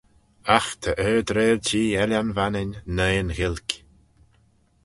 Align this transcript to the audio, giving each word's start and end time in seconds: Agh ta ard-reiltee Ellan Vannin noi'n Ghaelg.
Agh 0.57 0.71
ta 0.81 0.91
ard-reiltee 1.07 1.93
Ellan 2.03 2.29
Vannin 2.37 2.71
noi'n 2.95 3.29
Ghaelg. 3.37 3.69